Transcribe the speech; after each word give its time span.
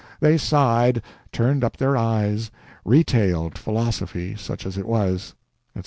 They 0.19 0.35
sighed, 0.39 1.03
turned 1.31 1.63
up 1.63 1.77
their 1.77 1.95
eyes, 1.95 2.49
retailed 2.83 3.55
philosophy, 3.55 4.35
such 4.35 4.65
as 4.65 4.75
it 4.75 4.87
was," 4.87 5.35
etc. 5.75 5.79